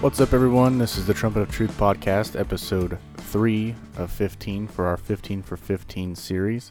What's 0.00 0.20
up, 0.20 0.32
everyone? 0.32 0.78
This 0.78 0.96
is 0.96 1.08
the 1.08 1.12
Trumpet 1.12 1.40
of 1.40 1.50
Truth 1.50 1.76
podcast, 1.76 2.38
episode 2.38 2.98
3 3.16 3.74
of 3.96 4.12
15 4.12 4.68
for 4.68 4.86
our 4.86 4.96
15 4.96 5.42
for 5.42 5.56
15 5.56 6.14
series. 6.14 6.70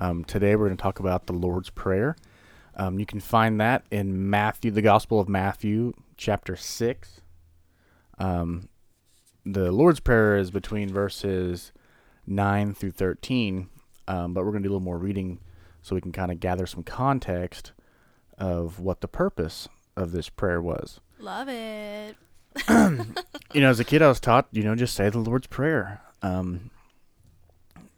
Um, 0.00 0.24
today, 0.24 0.56
we're 0.56 0.66
going 0.66 0.76
to 0.76 0.82
talk 0.82 0.98
about 0.98 1.26
the 1.26 1.34
Lord's 1.34 1.70
Prayer. 1.70 2.16
Um, 2.74 2.98
you 2.98 3.06
can 3.06 3.20
find 3.20 3.60
that 3.60 3.84
in 3.92 4.28
Matthew, 4.28 4.72
the 4.72 4.82
Gospel 4.82 5.20
of 5.20 5.28
Matthew, 5.28 5.92
chapter 6.16 6.56
6. 6.56 7.20
Um, 8.18 8.68
the 9.46 9.70
Lord's 9.70 10.00
Prayer 10.00 10.36
is 10.36 10.50
between 10.50 10.92
verses 10.92 11.70
9 12.26 12.74
through 12.74 12.90
13, 12.90 13.68
um, 14.08 14.34
but 14.34 14.44
we're 14.44 14.50
going 14.50 14.64
to 14.64 14.68
do 14.68 14.72
a 14.72 14.74
little 14.74 14.84
more 14.84 14.98
reading 14.98 15.38
so 15.80 15.94
we 15.94 16.00
can 16.00 16.10
kind 16.10 16.32
of 16.32 16.40
gather 16.40 16.66
some 16.66 16.82
context 16.82 17.70
of 18.36 18.80
what 18.80 19.00
the 19.00 19.06
purpose 19.06 19.68
of 19.96 20.10
this 20.10 20.28
prayer 20.28 20.60
was. 20.60 20.98
Love 21.20 21.48
it. 21.48 22.16
you 23.52 23.60
know, 23.60 23.70
as 23.70 23.80
a 23.80 23.84
kid, 23.84 24.02
I 24.02 24.08
was 24.08 24.20
taught, 24.20 24.48
you 24.52 24.62
know, 24.62 24.74
just 24.74 24.94
say 24.94 25.08
the 25.08 25.18
Lord's 25.18 25.46
Prayer. 25.46 26.00
Um, 26.22 26.70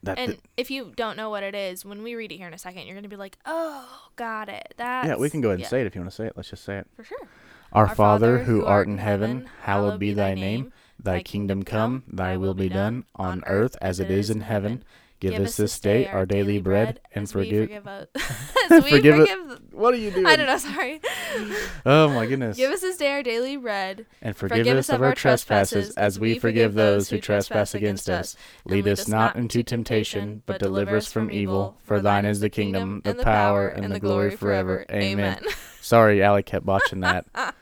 that 0.02 0.18
And 0.18 0.32
th- 0.32 0.40
if 0.56 0.70
you 0.70 0.92
don't 0.96 1.16
know 1.16 1.30
what 1.30 1.42
it 1.42 1.54
is, 1.54 1.84
when 1.84 2.02
we 2.02 2.14
read 2.14 2.32
it 2.32 2.36
here 2.36 2.48
in 2.48 2.54
a 2.54 2.58
second, 2.58 2.86
you're 2.86 2.94
going 2.94 3.02
to 3.02 3.08
be 3.08 3.16
like, 3.16 3.36
oh, 3.44 3.86
got 4.16 4.48
it. 4.48 4.74
That's, 4.76 5.08
yeah, 5.08 5.16
we 5.16 5.28
can 5.30 5.40
go 5.40 5.48
ahead 5.48 5.56
and 5.56 5.62
yeah, 5.62 5.68
say 5.68 5.80
it 5.82 5.86
if 5.86 5.94
you 5.94 6.00
want 6.00 6.10
to 6.10 6.16
say 6.16 6.26
it. 6.26 6.32
Let's 6.36 6.50
just 6.50 6.64
say 6.64 6.78
it. 6.78 6.86
For 6.96 7.04
sure. 7.04 7.28
Our, 7.72 7.94
Father, 7.94 8.38
who 8.38 8.64
art 8.64 8.88
in 8.88 8.98
heaven, 8.98 9.48
hallowed 9.62 10.00
be 10.00 10.12
thy 10.12 10.34
name. 10.34 10.72
Thy 11.02 11.22
kingdom 11.22 11.62
come, 11.62 12.02
thy 12.08 12.36
will 12.36 12.54
be 12.54 12.68
done, 12.68 13.04
on 13.14 13.42
earth 13.46 13.76
as 13.80 14.00
it 14.00 14.10
is 14.10 14.28
in 14.28 14.40
heaven. 14.40 14.84
Give 15.20 15.40
us 15.40 15.56
this 15.56 15.78
day 15.78 16.06
our 16.06 16.24
daily 16.24 16.60
bread, 16.60 17.00
and 17.14 17.24
as 17.24 17.34
we 17.34 17.44
forgive. 17.44 17.68
forgive 17.68 17.86
us. 17.86 18.08
Forgive 18.68 19.16
forgive. 19.16 19.60
What 19.72 19.94
are 19.94 19.98
you 19.98 20.10
doing? 20.10 20.26
I 20.26 20.36
don't 20.36 20.46
know, 20.46 20.58
sorry. 20.58 21.00
Oh 21.86 22.08
my 22.08 22.26
goodness. 22.26 22.56
Give 22.56 22.70
us 22.70 22.80
this 22.80 22.96
day 22.96 23.10
our 23.12 23.22
daily 23.22 23.56
bread. 23.56 24.06
and 24.22 24.36
forgive, 24.36 24.66
us 24.66 24.88
of 24.88 25.02
our 25.02 25.14
trespasses, 25.14 25.94
as 25.96 26.20
we 26.20 26.38
forgive 26.38 26.74
those 26.74 27.10
who 27.10 27.18
trespass 27.18 27.74
against 27.74 28.08
us. 28.08 28.36
Lead 28.64 28.86
us 28.86 29.08
not 29.08 29.36
into 29.36 29.62
temptation, 29.62 30.42
but 30.46 30.58
deliver 30.60 30.96
us 30.96 31.12
from 31.12 31.30
evil. 31.30 31.76
For 31.84 32.00
thine 32.00 32.24
is 32.24 32.40
the 32.40 32.50
kingdom, 32.50 33.02
the 33.04 33.14
power, 33.14 33.68
and 33.68 33.92
the 33.92 34.00
glory 34.00 34.30
forever. 34.36 34.84
Amen. 34.90 35.42
Sorry, 35.80 36.22
Allie 36.22 36.42
kept 36.42 36.64
botching 36.66 37.00
that. 37.00 37.26
what, 37.32 37.54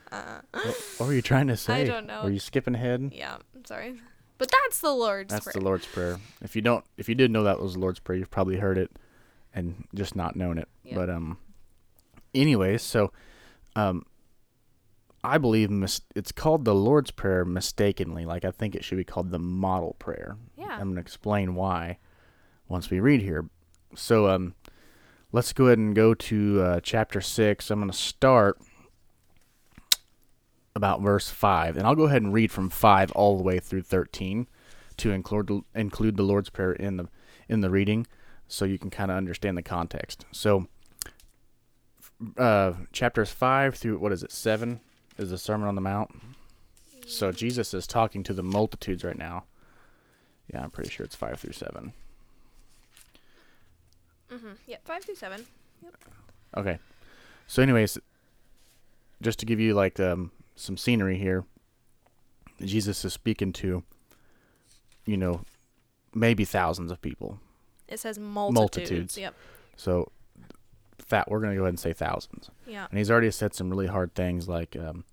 what 0.98 1.06
were 1.06 1.14
you 1.14 1.22
trying 1.22 1.46
to 1.48 1.56
say? 1.56 1.82
I 1.82 1.84
don't 1.84 2.06
know. 2.06 2.24
Were 2.24 2.30
you 2.30 2.40
skipping 2.40 2.74
ahead? 2.74 3.12
yeah, 3.14 3.36
I'm 3.54 3.64
sorry. 3.64 4.00
But 4.38 4.50
that's 4.50 4.80
the 4.80 4.92
Lord's 4.92 5.32
That's 5.32 5.44
Prayer. 5.44 5.52
That's 5.52 5.62
the 5.62 5.64
Lord's 5.64 5.86
Prayer. 5.86 6.18
If 6.40 6.54
you 6.54 6.62
don't, 6.62 6.84
if 6.96 7.08
you 7.08 7.14
did 7.14 7.30
know 7.30 7.42
that 7.42 7.60
was 7.60 7.74
the 7.74 7.80
Lord's 7.80 7.98
Prayer, 7.98 8.18
you've 8.18 8.30
probably 8.30 8.56
heard 8.58 8.78
it 8.78 8.90
and 9.52 9.84
just 9.94 10.14
not 10.14 10.36
known 10.36 10.58
it. 10.58 10.68
Yeah. 10.84 10.94
But 10.94 11.10
um, 11.10 11.38
anyways, 12.34 12.82
so 12.82 13.12
um, 13.74 14.04
I 15.24 15.38
believe 15.38 15.70
mis- 15.70 16.02
it's 16.14 16.32
called 16.32 16.64
the 16.64 16.74
Lord's 16.74 17.10
Prayer 17.10 17.44
mistakenly. 17.44 18.24
Like 18.24 18.44
I 18.44 18.52
think 18.52 18.74
it 18.74 18.84
should 18.84 18.98
be 18.98 19.04
called 19.04 19.30
the 19.30 19.38
Model 19.38 19.96
Prayer. 19.98 20.36
Yeah. 20.56 20.68
I'm 20.70 20.90
gonna 20.90 21.00
explain 21.00 21.54
why 21.54 21.98
once 22.68 22.90
we 22.90 23.00
read 23.00 23.22
here. 23.22 23.46
So 23.96 24.28
um, 24.28 24.54
let's 25.32 25.52
go 25.52 25.66
ahead 25.66 25.78
and 25.78 25.96
go 25.96 26.14
to 26.14 26.62
uh, 26.62 26.80
chapter 26.80 27.20
six. 27.20 27.70
I'm 27.70 27.80
gonna 27.80 27.92
start 27.92 28.58
about 30.74 31.00
verse 31.00 31.28
5 31.28 31.76
and 31.76 31.86
i'll 31.86 31.94
go 31.94 32.04
ahead 32.04 32.22
and 32.22 32.32
read 32.32 32.50
from 32.50 32.70
5 32.70 33.10
all 33.12 33.36
the 33.36 33.42
way 33.42 33.58
through 33.58 33.82
13 33.82 34.46
to 34.96 35.10
include 35.10 35.62
include 35.74 36.16
the 36.16 36.22
lord's 36.22 36.50
prayer 36.50 36.72
in 36.72 36.96
the 36.96 37.08
in 37.48 37.60
the 37.60 37.70
reading 37.70 38.06
so 38.46 38.64
you 38.64 38.78
can 38.78 38.90
kind 38.90 39.10
of 39.10 39.16
understand 39.16 39.56
the 39.56 39.62
context 39.62 40.24
so 40.30 40.66
uh, 42.36 42.72
chapters 42.92 43.30
5 43.30 43.74
through 43.76 43.98
what 43.98 44.12
is 44.12 44.22
it 44.22 44.32
7 44.32 44.80
is 45.18 45.30
the 45.30 45.38
sermon 45.38 45.68
on 45.68 45.74
the 45.74 45.80
mount 45.80 46.10
so 47.06 47.32
jesus 47.32 47.74
is 47.74 47.86
talking 47.86 48.22
to 48.22 48.32
the 48.32 48.42
multitudes 48.42 49.04
right 49.04 49.18
now 49.18 49.44
yeah 50.52 50.62
i'm 50.62 50.70
pretty 50.70 50.90
sure 50.90 51.04
it's 51.04 51.16
5 51.16 51.40
through 51.40 51.52
7 51.52 51.92
Mm-hmm. 54.32 54.50
Yep, 54.66 54.84
5 54.84 55.04
through 55.04 55.14
7. 55.14 55.46
Yep. 55.82 55.94
Okay. 56.56 56.78
So, 57.46 57.62
anyways, 57.62 57.98
just 59.22 59.38
to 59.38 59.46
give 59.46 59.58
you 59.58 59.74
like 59.74 59.98
um, 60.00 60.30
some 60.58 60.76
scenery 60.76 61.18
here, 61.18 61.44
Jesus 62.60 63.04
is 63.04 63.12
speaking 63.12 63.52
to, 63.54 63.84
you 65.06 65.16
know, 65.16 65.42
maybe 66.14 66.44
thousands 66.44 66.90
of 66.90 67.00
people. 67.00 67.38
It 67.86 68.00
says 68.00 68.18
multitudes. 68.18 68.58
Multitudes. 68.58 69.18
Yep. 69.18 69.34
So, 69.76 70.12
fat. 70.98 71.30
we're 71.30 71.40
gonna 71.40 71.54
go 71.54 71.62
ahead 71.62 71.70
and 71.70 71.80
say 71.80 71.92
thousands. 71.92 72.50
Yeah. 72.66 72.86
And 72.90 72.98
he's 72.98 73.10
already 73.10 73.30
said 73.30 73.54
some 73.54 73.70
really 73.70 73.86
hard 73.86 74.14
things 74.14 74.48
like, 74.48 74.76
um, 74.76 75.04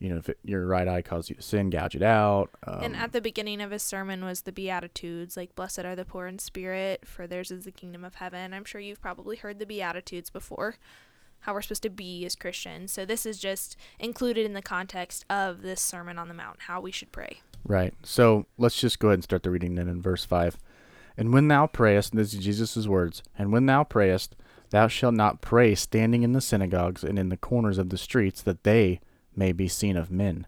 you 0.00 0.08
know, 0.08 0.16
if 0.16 0.28
it, 0.30 0.38
your 0.42 0.66
right 0.66 0.88
eye 0.88 1.02
causes 1.02 1.30
you 1.30 1.36
to 1.36 1.42
sin, 1.42 1.70
gouge 1.70 1.94
it 1.94 2.02
out. 2.02 2.50
Um, 2.66 2.80
and 2.82 2.96
at 2.96 3.12
the 3.12 3.20
beginning 3.20 3.60
of 3.60 3.70
his 3.70 3.82
sermon 3.82 4.24
was 4.24 4.42
the 4.42 4.52
Beatitudes, 4.52 5.36
like, 5.36 5.54
blessed 5.54 5.80
are 5.80 5.94
the 5.94 6.06
poor 6.06 6.26
in 6.26 6.38
spirit, 6.38 7.06
for 7.06 7.26
theirs 7.26 7.50
is 7.50 7.64
the 7.64 7.70
kingdom 7.70 8.02
of 8.02 8.16
heaven. 8.16 8.54
I'm 8.54 8.64
sure 8.64 8.80
you've 8.80 9.02
probably 9.02 9.36
heard 9.36 9.58
the 9.58 9.66
Beatitudes 9.66 10.30
before, 10.30 10.76
how 11.40 11.54
we're 11.54 11.62
supposed 11.62 11.82
to 11.82 11.90
be 11.90 12.24
as 12.24 12.34
Christians. 12.36 12.92
So 12.92 13.04
this 13.04 13.26
is 13.26 13.38
just 13.38 13.76
included 13.98 14.46
in 14.46 14.52
the 14.52 14.62
context 14.62 15.24
of 15.30 15.62
this 15.62 15.80
Sermon 15.80 16.18
on 16.18 16.28
the 16.28 16.34
Mount, 16.34 16.62
how 16.62 16.80
we 16.80 16.92
should 16.92 17.12
pray. 17.12 17.40
Right. 17.64 17.94
So 18.02 18.46
let's 18.58 18.80
just 18.80 18.98
go 18.98 19.08
ahead 19.08 19.14
and 19.14 19.24
start 19.24 19.42
the 19.42 19.50
reading 19.50 19.74
then 19.74 19.88
in 19.88 20.02
verse 20.02 20.24
5. 20.24 20.56
And 21.16 21.32
when 21.32 21.48
thou 21.48 21.66
prayest, 21.66 22.14
this 22.14 22.32
is 22.32 22.40
Jesus' 22.40 22.86
words, 22.86 23.22
and 23.36 23.52
when 23.52 23.66
thou 23.66 23.84
prayest, 23.84 24.36
thou 24.70 24.88
shalt 24.88 25.14
not 25.14 25.42
pray 25.42 25.74
standing 25.74 26.22
in 26.22 26.32
the 26.32 26.40
synagogues 26.40 27.04
and 27.04 27.18
in 27.18 27.28
the 27.28 27.36
corners 27.36 27.78
of 27.78 27.90
the 27.90 27.98
streets, 27.98 28.40
that 28.42 28.64
they 28.64 29.00
may 29.36 29.52
be 29.52 29.68
seen 29.68 29.96
of 29.96 30.10
men. 30.10 30.46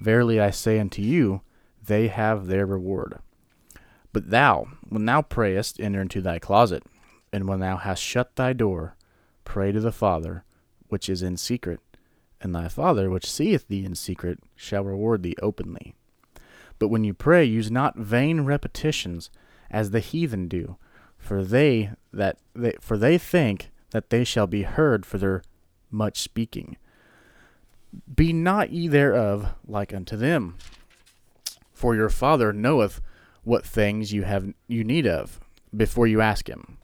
Verily 0.00 0.40
I 0.40 0.50
say 0.50 0.78
unto 0.78 1.00
you, 1.00 1.40
they 1.82 2.08
have 2.08 2.46
their 2.46 2.66
reward. 2.66 3.18
But 4.12 4.30
thou, 4.30 4.68
when 4.88 5.06
thou 5.06 5.22
prayest, 5.22 5.80
enter 5.80 6.00
into 6.00 6.20
thy 6.20 6.38
closet, 6.38 6.82
and 7.32 7.48
when 7.48 7.60
thou 7.60 7.76
hast 7.76 8.02
shut 8.02 8.36
thy 8.36 8.52
door, 8.52 8.96
pray 9.44 9.72
to 9.72 9.80
the 9.80 9.92
Father, 9.92 10.44
which 10.88 11.08
is 11.08 11.22
in 11.22 11.36
secret, 11.36 11.80
and 12.40 12.54
thy 12.54 12.68
Father, 12.68 13.10
which 13.10 13.30
seeth 13.30 13.68
thee 13.68 13.84
in 13.84 13.94
secret, 13.94 14.38
shall 14.54 14.84
reward 14.84 15.22
thee 15.22 15.36
openly. 15.42 15.94
But 16.78 16.88
when 16.88 17.04
you 17.04 17.14
pray, 17.14 17.44
use 17.44 17.70
not 17.70 17.96
vain 17.96 18.42
repetitions, 18.42 19.30
as 19.70 19.90
the 19.90 20.00
heathen 20.00 20.48
do, 20.48 20.76
for 21.16 21.42
they 21.42 21.90
that 22.12 22.38
they, 22.54 22.74
for 22.80 22.96
they 22.96 23.18
think 23.18 23.70
that 23.90 24.10
they 24.10 24.24
shall 24.24 24.46
be 24.46 24.62
heard 24.62 25.06
for 25.06 25.18
their 25.18 25.42
much 25.90 26.20
speaking. 26.20 26.76
Be 28.14 28.32
not 28.32 28.70
ye 28.70 28.88
thereof 28.88 29.54
like 29.66 29.94
unto 29.94 30.16
them, 30.16 30.56
for 31.72 31.94
your 31.94 32.08
Father 32.08 32.52
knoweth 32.52 33.00
what 33.44 33.64
things 33.64 34.12
you 34.12 34.22
have 34.22 34.52
you 34.66 34.84
need 34.84 35.06
of 35.06 35.40
before 35.74 36.06
you 36.06 36.20
ask 36.20 36.48
him. 36.48 36.78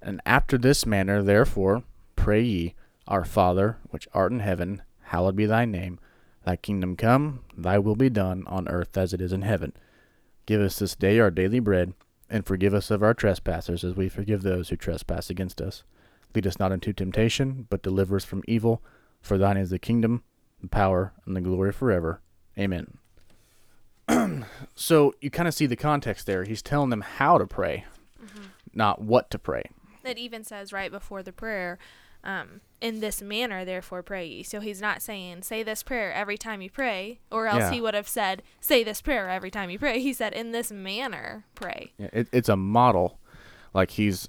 And 0.00 0.20
after 0.24 0.56
this 0.56 0.86
manner, 0.86 1.22
therefore, 1.22 1.82
pray 2.16 2.42
ye, 2.42 2.74
Our 3.06 3.24
Father, 3.24 3.78
which 3.90 4.08
art 4.12 4.32
in 4.32 4.40
heaven, 4.40 4.82
hallowed 5.02 5.36
be 5.36 5.46
thy 5.46 5.64
name. 5.64 5.98
Thy 6.44 6.56
kingdom 6.56 6.96
come, 6.96 7.40
thy 7.56 7.78
will 7.78 7.96
be 7.96 8.08
done 8.08 8.44
on 8.46 8.68
earth 8.68 8.96
as 8.96 9.12
it 9.12 9.20
is 9.20 9.32
in 9.32 9.42
heaven. 9.42 9.72
Give 10.46 10.60
us 10.60 10.78
this 10.78 10.94
day 10.94 11.18
our 11.18 11.30
daily 11.30 11.60
bread, 11.60 11.92
and 12.30 12.46
forgive 12.46 12.72
us 12.72 12.90
of 12.90 13.02
our 13.02 13.14
trespasses 13.14 13.84
as 13.84 13.94
we 13.94 14.08
forgive 14.08 14.42
those 14.42 14.68
who 14.68 14.76
trespass 14.76 15.28
against 15.28 15.60
us. 15.60 15.82
Lead 16.34 16.46
us 16.46 16.58
not 16.58 16.72
into 16.72 16.92
temptation, 16.92 17.66
but 17.68 17.82
deliver 17.82 18.16
us 18.16 18.24
from 18.24 18.42
evil. 18.46 18.82
For 19.20 19.36
thine 19.36 19.56
is 19.56 19.70
the 19.70 19.78
kingdom, 19.78 20.22
the 20.60 20.68
power, 20.68 21.12
and 21.26 21.34
the 21.34 21.40
glory 21.40 21.72
forever. 21.72 22.20
Amen. 22.58 22.98
so 24.74 25.14
you 25.20 25.30
kind 25.30 25.48
of 25.48 25.54
see 25.54 25.66
the 25.66 25.76
context 25.76 26.26
there. 26.26 26.44
He's 26.44 26.62
telling 26.62 26.90
them 26.90 27.02
how 27.02 27.38
to 27.38 27.46
pray, 27.46 27.84
mm-hmm. 28.22 28.44
not 28.72 29.02
what 29.02 29.30
to 29.30 29.38
pray. 29.38 29.64
It 30.08 30.18
even 30.18 30.44
says 30.44 30.72
right 30.72 30.90
before 30.90 31.22
the 31.22 31.32
prayer, 31.32 31.78
um, 32.24 32.60
in 32.80 33.00
this 33.00 33.22
manner, 33.22 33.64
therefore 33.64 34.02
pray 34.02 34.26
ye. 34.26 34.42
So 34.42 34.60
he's 34.60 34.80
not 34.80 35.02
saying, 35.02 35.42
say 35.42 35.62
this 35.62 35.82
prayer 35.82 36.12
every 36.12 36.36
time 36.36 36.60
you 36.62 36.70
pray, 36.70 37.20
or 37.30 37.46
else 37.46 37.60
Yeah. 37.60 37.70
he 37.72 37.80
would 37.80 37.94
have 37.94 38.08
said, 38.08 38.42
say 38.60 38.82
this 38.82 39.00
prayer 39.00 39.28
every 39.28 39.50
time 39.50 39.70
you 39.70 39.78
pray. 39.78 40.00
He 40.00 40.12
said, 40.12 40.32
in 40.32 40.50
this 40.52 40.72
manner, 40.72 41.44
pray. 41.54 41.92
Yeah, 41.98 42.08
it, 42.12 42.28
it's 42.32 42.48
a 42.48 42.56
model. 42.56 43.18
Like 43.74 43.92
he's, 43.92 44.28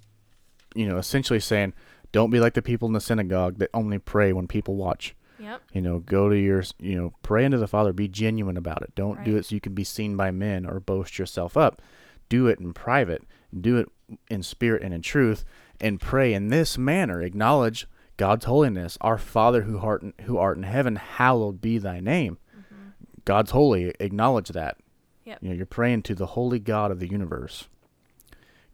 you 0.76 0.88
know, 0.88 0.98
essentially 0.98 1.40
saying, 1.40 1.74
don't 2.12 2.30
be 2.30 2.40
like 2.40 2.54
the 2.54 2.62
people 2.62 2.88
in 2.88 2.94
the 2.94 3.02
synagogue 3.02 3.58
that 3.60 3.70
only 3.74 3.98
pray 4.00 4.34
when 4.34 4.48
people 4.48 4.76
watch. 4.76 5.16
Yep. 5.40 5.62
You 5.74 5.82
know, 5.82 6.00
go 6.00 6.28
to 6.30 6.38
your, 6.38 6.64
you 6.80 6.96
know, 7.00 7.14
pray 7.24 7.46
unto 7.46 7.58
the 7.58 7.68
Father. 7.68 7.94
Be 7.94 8.08
genuine 8.08 8.58
about 8.58 8.82
it. 8.82 8.94
Don't 8.94 9.24
do 9.24 9.38
it 9.38 9.46
so 9.46 9.56
you 9.56 9.62
can 9.62 9.74
be 9.74 9.84
seen 9.86 10.18
by 10.18 10.32
men 10.32 10.66
or 10.66 10.80
boast 10.80 11.18
yourself 11.18 11.56
up. 11.56 11.82
Do 12.28 12.48
it 12.48 12.60
in 12.60 12.74
private. 12.74 13.24
Do 13.60 13.78
it 13.78 13.90
in 14.30 14.44
spirit 14.44 14.84
and 14.84 14.94
in 14.94 15.02
truth, 15.02 15.46
and 15.82 16.00
pray 16.00 16.34
in 16.34 16.48
this 16.50 16.78
manner. 16.78 17.22
Acknowledge 17.22 17.88
God's 18.18 18.46
holiness. 18.46 18.98
Our 19.02 19.18
Father 19.18 19.64
who 19.64 19.80
art 19.80 20.02
in, 20.02 20.14
who 20.26 20.38
art 20.38 20.58
in 20.58 20.64
heaven, 20.64 20.96
hallowed 20.98 21.62
be 21.62 21.78
thy 21.78 22.00
name. 22.00 22.38
Mm-hmm. 22.58 22.90
God's 23.26 23.52
holy. 23.52 23.94
Acknowledge 24.00 24.50
that. 24.50 24.78
Yep. 25.26 25.40
You 25.42 25.50
know, 25.50 25.56
you're 25.56 25.66
praying 25.66 26.04
to 26.04 26.16
the 26.16 26.26
holy 26.28 26.60
God 26.60 26.92
of 26.92 27.00
the 27.00 27.10
universe. 27.10 27.68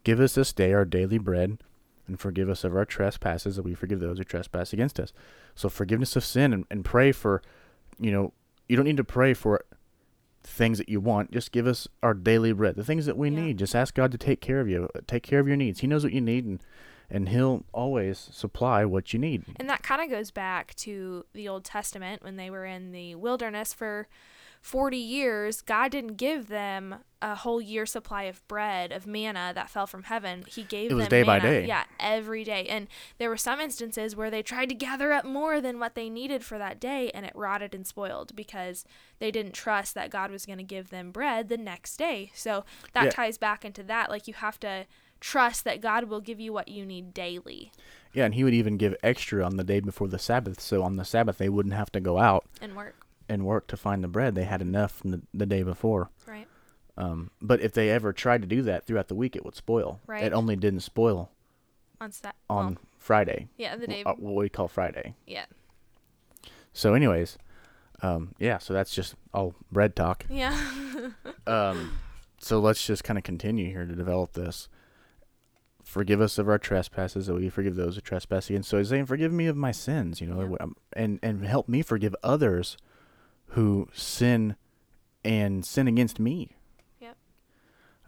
Give 0.03 0.19
us 0.19 0.35
this 0.35 0.53
day 0.53 0.71
our 0.73 0.85
daily 0.85 1.17
bread, 1.17 1.57
and 2.07 2.19
forgive 2.19 2.49
us 2.49 2.63
of 2.63 2.75
our 2.75 2.85
trespasses, 2.85 3.55
that 3.55 3.63
we 3.63 3.73
forgive 3.73 3.99
those 3.99 4.19
who 4.19 4.23
trespass 4.23 4.71
against 4.71 4.99
us. 4.99 5.11
So 5.55 5.69
forgiveness 5.69 6.15
of 6.15 6.23
sin, 6.23 6.53
and, 6.53 6.65
and 6.69 6.85
pray 6.85 7.11
for, 7.11 7.41
you 7.99 8.11
know, 8.11 8.31
you 8.69 8.75
don't 8.75 8.85
need 8.85 8.97
to 8.97 9.03
pray 9.03 9.33
for 9.33 9.65
things 10.43 10.77
that 10.77 10.89
you 10.89 10.99
want. 10.99 11.31
Just 11.31 11.51
give 11.51 11.65
us 11.65 11.87
our 12.03 12.13
daily 12.13 12.53
bread, 12.53 12.75
the 12.75 12.83
things 12.83 13.07
that 13.07 13.17
we 13.17 13.29
Yeah. 13.29 13.41
need. 13.41 13.57
Just 13.57 13.75
ask 13.75 13.95
God 13.95 14.11
to 14.11 14.17
take 14.17 14.41
care 14.41 14.59
of 14.61 14.69
you, 14.69 14.87
take 15.07 15.23
care 15.23 15.39
of 15.39 15.47
your 15.47 15.57
needs. 15.57 15.79
He 15.79 15.87
knows 15.87 16.03
what 16.03 16.13
you 16.13 16.21
need, 16.21 16.45
and 16.45 16.61
and 17.09 17.29
He'll 17.29 17.63
always 17.73 18.17
supply 18.31 18.85
what 18.85 19.13
you 19.13 19.19
need. 19.19 19.43
And 19.57 19.69
that 19.69 19.83
kind 19.83 20.01
of 20.01 20.09
goes 20.09 20.31
back 20.31 20.73
to 20.75 21.25
the 21.33 21.47
Old 21.47 21.63
Testament 21.65 22.23
when 22.23 22.35
they 22.35 22.49
were 22.49 22.65
in 22.65 22.91
the 22.91 23.15
wilderness 23.15 23.73
for 23.73 24.07
40 24.61 24.97
years. 24.97 25.61
God 25.61 25.91
didn't 25.91 26.15
give 26.15 26.47
them 26.47 26.95
a 27.21 27.35
whole 27.35 27.61
year 27.61 27.85
supply 27.85 28.23
of 28.23 28.45
bread, 28.47 28.91
of 28.91 29.05
manna 29.05 29.51
that 29.53 29.69
fell 29.69 29.85
from 29.85 30.03
heaven. 30.03 30.43
He 30.47 30.63
gave 30.63 30.89
It 30.89 30.95
was 30.95 31.03
them 31.05 31.09
day 31.09 31.23
by 31.23 31.37
manna, 31.39 31.49
day. 31.61 31.67
Yeah, 31.67 31.83
every 31.99 32.43
day. 32.43 32.65
And 32.67 32.87
there 33.19 33.29
were 33.29 33.37
some 33.37 33.59
instances 33.59 34.15
where 34.15 34.31
they 34.31 34.41
tried 34.41 34.69
to 34.69 34.75
gather 34.75 35.11
up 35.11 35.23
more 35.23 35.61
than 35.61 35.79
what 35.79 35.93
they 35.93 36.09
needed 36.09 36.43
for 36.43 36.57
that 36.57 36.79
day 36.79 37.11
and 37.13 37.25
it 37.27 37.31
rotted 37.35 37.75
and 37.75 37.85
spoiled 37.85 38.35
because 38.35 38.85
they 39.19 39.29
didn't 39.29 39.53
trust 39.53 39.93
that 39.93 40.09
God 40.09 40.31
was 40.31 40.45
going 40.47 40.57
to 40.57 40.63
give 40.63 40.89
them 40.89 41.11
bread 41.11 41.47
the 41.49 41.57
next 41.57 41.97
day. 41.97 42.31
So 42.33 42.65
that 42.93 43.05
Yeah. 43.05 43.09
ties 43.11 43.37
back 43.37 43.63
into 43.65 43.83
that. 43.83 44.09
Like 44.09 44.27
you 44.27 44.33
have 44.33 44.59
to 44.61 44.85
trust 45.19 45.63
that 45.63 45.81
God 45.81 46.05
will 46.05 46.21
give 46.21 46.39
you 46.39 46.53
what 46.53 46.67
you 46.67 46.85
need 46.85 47.13
daily 47.13 47.71
Yeah, 48.13 48.25
and 48.25 48.33
He 48.33 48.43
would 48.43 48.53
even 48.53 48.77
give 48.77 48.95
extra 49.03 49.43
on 49.43 49.57
the 49.57 49.63
day 49.63 49.79
before 49.79 50.07
the 50.07 50.19
Sabbath. 50.19 50.59
So 50.61 50.83
on 50.83 50.95
the 50.97 51.05
Sabbath, 51.05 51.37
they 51.37 51.49
wouldn't 51.49 51.75
have 51.75 51.91
to 51.93 51.99
go 51.99 52.19
out 52.19 52.45
and 52.61 52.75
work, 52.75 52.95
and 53.27 53.45
work 53.45 53.67
to 53.67 53.77
find 53.77 54.03
the 54.03 54.07
bread. 54.07 54.35
They 54.35 54.43
had 54.43 54.61
enough 54.61 54.91
from 54.91 55.11
the, 55.11 55.21
the 55.33 55.45
day 55.45 55.63
before. 55.63 56.09
right? 56.27 56.47
Um, 56.97 57.31
but 57.41 57.59
if 57.61 57.73
they 57.73 57.89
ever 57.89 58.13
tried 58.13 58.41
to 58.41 58.47
do 58.47 58.61
that 58.63 58.85
throughout 58.85 59.09
the 59.09 59.15
week, 59.15 59.35
it 59.35 59.43
would 59.43 59.55
spoil. 59.55 59.99
Right. 60.07 60.23
It 60.23 60.33
only 60.33 60.55
didn't 60.55 60.79
spoil 60.79 61.29
On 61.99 62.11
Sat 62.11 62.35
on 62.49 62.65
well, 62.65 62.77
Friday, 62.97 63.47
yeah, 63.57 63.75
the 63.75 63.87
day 63.87 64.03
uh, 64.03 64.13
what 64.13 64.35
we 64.35 64.49
call 64.49 64.67
Friday. 64.67 65.15
Yeah. 65.27 65.45
So, 66.71 66.93
anyways, 66.93 67.37
um, 68.01 68.33
yeah. 68.39 68.57
So 68.59 68.73
that's 68.73 68.93
just 68.93 69.15
all 69.33 69.55
bread 69.71 69.95
talk. 69.95 70.25
Yeah. 70.29 70.57
Um, 71.47 71.99
so 72.39 72.59
let's 72.59 72.83
just 72.83 73.03
kind 73.03 73.19
of 73.19 73.23
continue 73.23 73.69
here 73.69 73.85
to 73.85 73.93
develop 73.93 74.33
this. 74.33 74.67
Forgive 75.85 76.19
us 76.19 76.37
of 76.39 76.49
our 76.49 76.57
trespasses, 76.57 77.27
that 77.27 77.35
we 77.35 77.47
forgive 77.47 77.75
those 77.75 77.95
who 77.95 78.01
trespass 78.01 78.49
against. 78.49 78.69
So 78.69 78.79
he's 78.79 78.89
saying, 78.89 79.05
"Forgive 79.05 79.31
me 79.31 79.45
of 79.45 79.55
my 79.55 79.71
sins," 79.71 80.19
you 80.19 80.25
know, 80.27 80.41
Yeah. 80.41 80.57
um, 80.59 80.75
and 80.93 81.19
and 81.21 81.45
help 81.45 81.69
me 81.69 81.81
forgive 81.83 82.15
others 82.23 82.75
who 83.49 83.87
sin 83.93 84.55
and 85.23 85.63
sin 85.63 85.87
against 85.87 86.19
me. 86.19 86.49
Yep. 86.99 87.17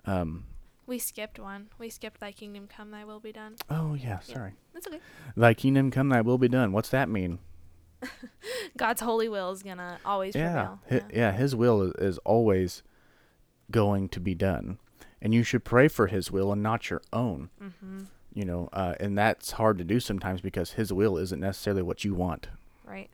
Um. 0.05 0.45
we 0.87 0.97
skipped 0.97 1.37
one. 1.37 1.67
We 1.77 1.89
skipped 1.89 2.19
thy 2.19 2.31
kingdom 2.31 2.67
come, 2.67 2.89
thy 2.91 3.05
will 3.05 3.19
be 3.19 3.31
done. 3.31 3.55
Oh 3.69 3.93
yeah. 3.93 4.19
Yeah. 4.27 4.33
Sorry. 4.35 4.53
That's 4.73 4.87
okay. 4.87 4.99
Thy 5.35 5.53
kingdom 5.53 5.91
come, 5.91 6.09
thy 6.09 6.21
will 6.21 6.37
be 6.39 6.47
done. 6.47 6.71
What's 6.71 6.89
that 6.89 7.09
mean? 7.09 7.37
God's 8.77 9.01
holy 9.01 9.29
will 9.29 9.51
is 9.51 9.61
gonna 9.63 9.99
always 10.05 10.35
Yeah. 10.35 10.77
prevail. 10.87 11.03
Hi- 11.09 11.11
yeah. 11.15 11.31
His 11.33 11.55
will 11.55 11.81
is, 11.83 11.93
is 11.99 12.17
always 12.19 12.83
going 13.69 14.07
to 14.09 14.19
be 14.19 14.33
done, 14.33 14.79
and 15.21 15.33
you 15.33 15.43
should 15.43 15.63
pray 15.63 15.87
for 15.87 16.07
His 16.07 16.31
will 16.31 16.51
and 16.51 16.61
not 16.63 16.89
your 16.89 17.01
own. 17.13 17.49
Mm-hmm. 17.61 18.03
You 18.33 18.45
know, 18.45 18.69
uh, 18.71 18.93
and 18.99 19.17
that's 19.17 19.51
hard 19.51 19.77
to 19.79 19.83
do 19.83 19.99
sometimes 19.99 20.41
because 20.41 20.73
His 20.73 20.93
will 20.93 21.17
isn't 21.17 21.39
necessarily 21.39 21.81
what 21.81 22.03
you 22.03 22.13
want. 22.13 22.47
Right. 22.85 23.09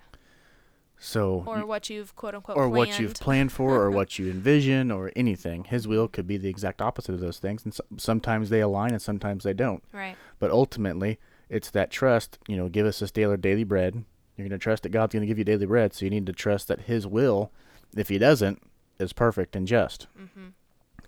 So, 1.00 1.44
Or 1.46 1.66
what 1.66 1.90
you've 1.90 2.16
quote 2.16 2.34
unquote 2.36 2.56
or 2.56 2.62
planned. 2.70 2.74
what 2.78 3.00
you've 3.00 3.16
planned 3.16 3.52
for, 3.52 3.76
or 3.76 3.92
what 3.98 4.18
you 4.20 4.30
envision, 4.30 4.90
or 4.92 5.12
anything. 5.16 5.66
His 5.66 5.88
will 5.88 6.08
could 6.08 6.28
be 6.28 6.38
the 6.38 6.50
exact 6.50 6.82
opposite 6.82 7.14
of 7.14 7.20
those 7.20 7.40
things, 7.40 7.66
and 7.66 7.74
so, 7.74 7.84
sometimes 7.98 8.50
they 8.50 8.62
align, 8.62 8.92
and 8.92 9.02
sometimes 9.02 9.44
they 9.44 9.54
don't. 9.54 9.84
Right. 9.92 10.16
But 10.40 10.52
ultimately, 10.52 11.20
it's 11.50 11.70
that 11.72 11.92
trust. 11.92 12.38
You 12.48 12.56
know, 12.56 12.70
give 12.70 12.86
us 12.86 13.00
this 13.00 13.12
daily 13.12 13.36
daily 13.38 13.66
bread. 13.66 14.06
You're 14.38 14.48
going 14.48 14.58
to 14.60 14.64
trust 14.64 14.84
that 14.84 14.90
God's 14.90 15.14
going 15.14 15.22
to 15.22 15.28
give 15.28 15.38
you 15.38 15.44
daily 15.44 15.66
bread, 15.66 15.94
so 15.94 16.06
you 16.06 16.10
need 16.10 16.26
to 16.26 16.34
trust 16.34 16.68
that 16.70 16.82
His 16.82 17.06
will, 17.06 17.52
if 17.98 18.08
He 18.10 18.18
doesn't, 18.18 18.62
is 18.98 19.12
perfect 19.14 19.56
and 19.56 19.68
just, 19.68 20.08
Mm-hmm. 20.18 20.48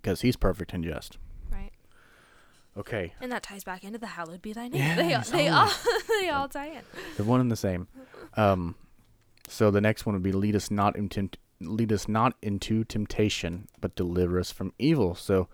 Because 0.05 0.21
He's 0.21 0.35
perfect 0.35 0.71
and 0.71 0.83
just. 0.83 1.17
Right. 1.51 1.71
Okay, 2.77 3.13
And 3.21 3.31
that 3.31 3.41
ties 3.41 3.63
back 3.63 3.83
into 3.83 3.97
the 3.97 4.05
hallowed 4.05 4.41
be 4.43 4.53
thy 4.53 4.67
name. 4.67 4.81
Yeah, 4.81 4.95
they 4.95 5.13
all, 5.15 5.23
they 5.23 5.47
all 5.47 5.71
they 6.21 6.29
all 6.29 6.47
tie 6.47 6.67
in. 6.67 6.81
they're 7.17 7.25
one 7.25 7.41
and 7.41 7.49
the 7.51 7.55
same. 7.55 7.87
Um, 8.37 8.75
so 9.47 9.71
the 9.71 9.81
next 9.81 10.05
one 10.05 10.13
would 10.13 10.21
be 10.23 10.31
lead 10.31 10.55
us 10.55 10.69
not 10.69 10.95
into 10.95 11.29
lead 11.61 11.91
us 11.91 12.07
not 12.07 12.35
into 12.43 12.83
temptation, 12.83 13.67
but 13.81 13.95
deliver 13.95 14.39
us 14.39 14.51
from 14.51 14.73
evil. 14.77 15.15
So, 15.15 15.47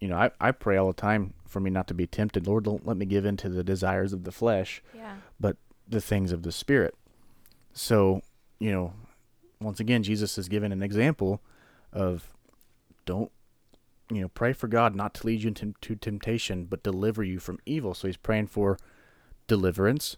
you 0.00 0.08
know, 0.08 0.16
I, 0.16 0.30
I 0.40 0.52
pray 0.52 0.76
all 0.78 0.86
the 0.86 0.92
time 0.94 1.34
for 1.46 1.58
me 1.60 1.70
not 1.70 1.88
to 1.88 1.94
be 1.94 2.06
tempted. 2.06 2.46
Lord, 2.46 2.64
don't 2.64 2.86
let 2.86 2.96
me 2.96 3.04
give 3.04 3.24
in 3.26 3.36
to 3.38 3.48
the 3.48 3.64
desires 3.64 4.12
of 4.12 4.22
the 4.24 4.32
flesh, 4.32 4.80
Yeah. 4.94 5.16
but 5.40 5.56
the 5.88 6.00
things 6.00 6.30
of 6.32 6.42
the 6.44 6.52
spirit. 6.52 6.94
So, 7.72 8.22
you 8.60 8.70
know, 8.72 8.92
once 9.60 9.80
again, 9.80 10.02
Jesus 10.04 10.36
has 10.36 10.48
given 10.48 10.70
an 10.72 10.82
example 10.84 11.42
of 11.92 12.32
don't, 13.06 13.30
you 14.10 14.20
know, 14.20 14.28
pray 14.28 14.52
for 14.52 14.68
God 14.68 14.94
not 14.94 15.14
to 15.14 15.26
lead 15.26 15.42
you 15.42 15.48
into 15.48 15.74
to 15.80 15.96
temptation, 15.96 16.64
but 16.64 16.82
deliver 16.82 17.22
you 17.22 17.38
from 17.38 17.58
evil. 17.64 17.94
So 17.94 18.08
he's 18.08 18.16
praying 18.16 18.48
for 18.48 18.78
deliverance 19.46 20.16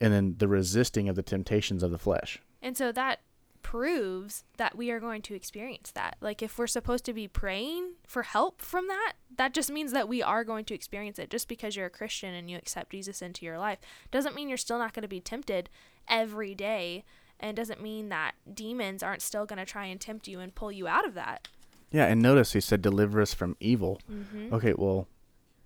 and 0.00 0.12
then 0.12 0.36
the 0.38 0.48
resisting 0.48 1.08
of 1.08 1.16
the 1.16 1.22
temptations 1.22 1.82
of 1.82 1.90
the 1.90 1.98
flesh. 1.98 2.40
And 2.62 2.76
so 2.76 2.92
that 2.92 3.20
proves 3.62 4.44
that 4.56 4.76
we 4.76 4.90
are 4.90 5.00
going 5.00 5.22
to 5.22 5.34
experience 5.34 5.90
that. 5.92 6.16
Like 6.20 6.42
if 6.42 6.58
we're 6.58 6.66
supposed 6.66 7.04
to 7.04 7.12
be 7.12 7.28
praying 7.28 7.92
for 8.06 8.22
help 8.22 8.62
from 8.62 8.88
that, 8.88 9.12
that 9.36 9.54
just 9.54 9.70
means 9.70 9.92
that 9.92 10.08
we 10.08 10.22
are 10.22 10.44
going 10.44 10.64
to 10.66 10.74
experience 10.74 11.18
it. 11.18 11.30
Just 11.30 11.46
because 11.46 11.76
you're 11.76 11.86
a 11.86 11.90
Christian 11.90 12.34
and 12.34 12.50
you 12.50 12.56
accept 12.56 12.90
Jesus 12.90 13.22
into 13.22 13.44
your 13.44 13.58
life 13.58 13.78
doesn't 14.10 14.34
mean 14.34 14.48
you're 14.48 14.56
still 14.56 14.78
not 14.78 14.94
going 14.94 15.02
to 15.02 15.08
be 15.08 15.20
tempted 15.20 15.68
every 16.08 16.54
day 16.54 17.04
and 17.38 17.56
doesn't 17.56 17.82
mean 17.82 18.08
that 18.08 18.32
demons 18.52 19.02
aren't 19.02 19.22
still 19.22 19.46
going 19.46 19.58
to 19.58 19.64
try 19.64 19.86
and 19.86 20.00
tempt 20.00 20.26
you 20.26 20.40
and 20.40 20.54
pull 20.54 20.72
you 20.72 20.88
out 20.88 21.06
of 21.06 21.14
that. 21.14 21.48
Yeah, 21.92 22.06
and 22.06 22.22
notice 22.22 22.52
he 22.52 22.60
said 22.60 22.82
deliver 22.82 23.20
us 23.20 23.34
from 23.34 23.56
evil. 23.60 24.00
Mm-hmm. 24.10 24.54
Okay, 24.54 24.74
well, 24.76 25.08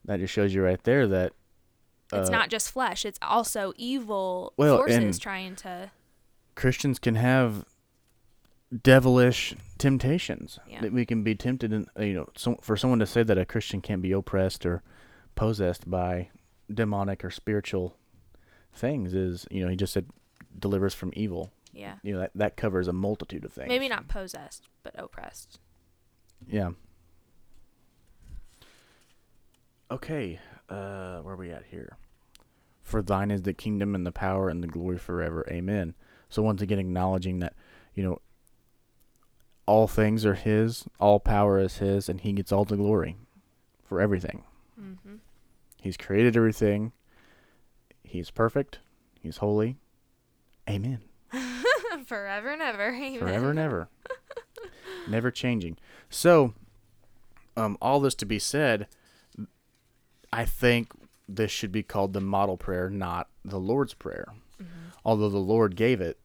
that 0.04 0.20
just 0.20 0.32
shows 0.32 0.54
you 0.54 0.62
right 0.62 0.82
there 0.84 1.06
that 1.08 1.32
It's 2.12 2.28
uh, 2.28 2.32
not 2.32 2.50
just 2.50 2.70
flesh, 2.70 3.04
it's 3.04 3.18
also 3.22 3.72
evil 3.76 4.52
Well, 4.56 4.76
forces 4.78 5.18
trying 5.18 5.56
to 5.56 5.90
Christians 6.54 6.98
can 6.98 7.16
have 7.16 7.64
devilish 8.82 9.54
temptations. 9.78 10.58
Yeah. 10.68 10.80
That 10.82 10.92
we 10.92 11.04
can 11.06 11.22
be 11.22 11.34
tempted, 11.34 11.72
in, 11.72 11.86
uh, 11.98 12.02
you 12.02 12.14
know, 12.14 12.28
so, 12.36 12.56
for 12.60 12.76
someone 12.76 12.98
to 13.00 13.06
say 13.06 13.22
that 13.22 13.38
a 13.38 13.44
Christian 13.44 13.80
can't 13.80 14.02
be 14.02 14.12
oppressed 14.12 14.64
or 14.66 14.82
possessed 15.34 15.88
by 15.90 16.30
demonic 16.72 17.24
or 17.24 17.30
spiritual 17.30 17.96
things 18.72 19.14
is, 19.14 19.46
you 19.50 19.62
know, 19.62 19.68
he 19.70 19.76
just 19.76 19.92
said 19.92 20.06
delivers 20.58 20.94
from 20.94 21.12
evil. 21.14 21.50
yeah. 21.72 21.96
You 22.02 22.14
know, 22.14 22.20
that, 22.20 22.30
that 22.34 22.56
covers 22.56 22.88
a 22.88 22.92
multitude 22.92 23.44
of 23.44 23.52
things. 23.52 23.68
Maybe 23.68 23.88
not 23.88 24.08
possessed, 24.08 24.68
but 24.82 24.94
oppressed. 24.96 25.58
Yeah. 26.48 26.70
Okay, 29.90 30.40
uh, 30.68 31.18
where 31.18 31.34
are 31.34 31.36
we 31.36 31.50
at 31.50 31.64
here? 31.70 31.96
For 32.82 33.02
thine 33.02 33.30
is 33.30 33.42
the 33.42 33.52
kingdom 33.52 33.94
and 33.94 34.06
the 34.06 34.12
power 34.12 34.48
and 34.48 34.62
the 34.62 34.66
glory 34.66 34.98
forever. 34.98 35.46
Amen. 35.50 35.94
So 36.28 36.42
once 36.42 36.60
again, 36.62 36.78
acknowledging 36.78 37.38
that, 37.40 37.54
you 37.94 38.02
know, 38.02 38.20
all 39.66 39.86
things 39.86 40.26
are 40.26 40.34
His, 40.34 40.84
all 40.98 41.20
power 41.20 41.58
is 41.58 41.78
His, 41.78 42.08
and 42.08 42.20
He 42.20 42.32
gets 42.32 42.52
all 42.52 42.64
the 42.64 42.76
glory 42.76 43.16
for 43.84 44.00
everything. 44.00 44.42
Mm-hmm. 44.80 45.16
He's 45.80 45.96
created 45.96 46.36
everything. 46.36 46.92
He's 48.02 48.30
perfect. 48.30 48.80
He's 49.20 49.38
holy. 49.38 49.76
Amen. 50.68 51.00
Forever 52.06 52.50
and 52.50 52.62
ever. 52.62 52.88
Amen. 52.88 53.18
forever 53.18 53.50
and 53.50 53.58
ever 53.58 53.88
never 55.08 55.30
changing. 55.30 55.76
So 56.08 56.54
um 57.56 57.78
all 57.80 58.00
this 58.00 58.14
to 58.16 58.26
be 58.26 58.38
said 58.38 58.86
i 60.32 60.44
think 60.44 60.90
this 61.28 61.50
should 61.50 61.70
be 61.70 61.82
called 61.82 62.12
the 62.12 62.20
model 62.20 62.56
prayer 62.56 62.90
not 62.90 63.28
the 63.44 63.58
lord's 63.58 63.94
prayer. 63.94 64.26
Mm-hmm. 64.60 64.88
although 65.04 65.28
the 65.28 65.38
lord 65.38 65.76
gave 65.76 66.00
it 66.00 66.18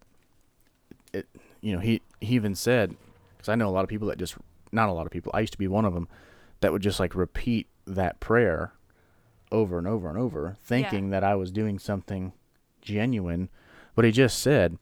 it 1.13 1.27
you 1.61 1.71
know 1.73 1.79
he 1.79 2.01
he 2.19 2.33
even 2.33 2.55
said 2.55 2.95
because 3.37 3.49
i 3.49 3.55
know 3.55 3.67
a 3.67 3.71
lot 3.71 3.83
of 3.83 3.89
people 3.89 4.07
that 4.07 4.17
just 4.17 4.37
not 4.71 4.89
a 4.89 4.91
lot 4.91 5.05
of 5.05 5.11
people 5.11 5.31
i 5.35 5.39
used 5.39 5.53
to 5.53 5.59
be 5.59 5.67
one 5.67 5.85
of 5.85 5.93
them 5.93 6.07
that 6.61 6.71
would 6.71 6.81
just 6.81 6.99
like 6.99 7.13
repeat 7.15 7.67
that 7.85 8.19
prayer 8.19 8.73
over 9.51 9.77
and 9.77 9.87
over 9.87 10.09
and 10.09 10.17
over 10.17 10.57
thinking 10.63 11.09
that 11.11 11.23
i 11.23 11.35
was 11.35 11.51
doing 11.51 11.77
something 11.79 12.33
genuine. 12.81 13.49
But 13.95 14.05
he 14.05 14.11
just 14.11 14.39
said 14.39 14.77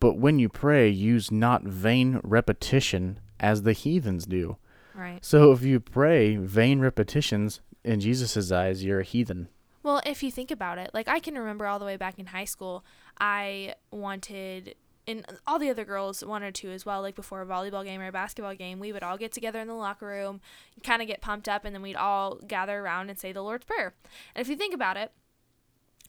but 0.00 0.16
when 0.16 0.38
you 0.38 0.48
pray, 0.48 0.88
use 0.88 1.30
not 1.30 1.62
vain 1.62 2.20
repetition 2.24 3.20
as 3.38 3.62
the 3.62 3.72
heathens 3.72 4.26
do. 4.26 4.56
Right. 4.94 5.24
So 5.24 5.52
if 5.52 5.62
you 5.62 5.80
pray 5.80 6.36
vain 6.36 6.80
repetitions, 6.80 7.60
in 7.84 8.00
Jesus' 8.00 8.50
eyes, 8.50 8.84
you're 8.84 9.00
a 9.00 9.04
heathen. 9.04 9.48
Well, 9.82 10.02
if 10.04 10.22
you 10.22 10.30
think 10.30 10.50
about 10.50 10.78
it, 10.78 10.90
like 10.92 11.08
I 11.08 11.20
can 11.20 11.34
remember 11.36 11.66
all 11.66 11.78
the 11.78 11.86
way 11.86 11.96
back 11.96 12.18
in 12.18 12.26
high 12.26 12.44
school, 12.44 12.84
I 13.18 13.74
wanted, 13.90 14.74
and 15.06 15.24
all 15.46 15.58
the 15.58 15.70
other 15.70 15.86
girls 15.86 16.22
wanted 16.22 16.54
to 16.56 16.70
as 16.70 16.84
well, 16.84 17.00
like 17.00 17.14
before 17.14 17.40
a 17.40 17.46
volleyball 17.46 17.84
game 17.84 18.00
or 18.00 18.08
a 18.08 18.12
basketball 18.12 18.54
game, 18.54 18.78
we 18.78 18.92
would 18.92 19.02
all 19.02 19.16
get 19.16 19.32
together 19.32 19.58
in 19.58 19.68
the 19.68 19.74
locker 19.74 20.06
room, 20.06 20.42
kind 20.82 21.00
of 21.00 21.08
get 21.08 21.22
pumped 21.22 21.48
up, 21.48 21.64
and 21.64 21.74
then 21.74 21.80
we'd 21.80 21.96
all 21.96 22.36
gather 22.46 22.80
around 22.80 23.08
and 23.08 23.18
say 23.18 23.32
the 23.32 23.42
Lord's 23.42 23.64
Prayer. 23.64 23.94
And 24.34 24.42
if 24.42 24.48
you 24.48 24.56
think 24.56 24.74
about 24.74 24.98
it, 24.98 25.12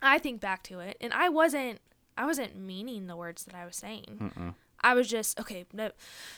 I 0.01 0.17
think 0.17 0.41
back 0.41 0.63
to 0.63 0.79
it, 0.79 0.97
and 0.99 1.13
I 1.13 1.29
wasn't, 1.29 1.79
I 2.17 2.25
wasn't 2.25 2.55
meaning 2.57 3.07
the 3.07 3.15
words 3.15 3.43
that 3.45 3.55
I 3.55 3.65
was 3.65 3.75
saying. 3.75 4.31
Mm-mm. 4.35 4.53
I 4.81 4.93
was 4.93 5.07
just 5.09 5.39
okay, 5.39 5.65
no, 5.73 5.91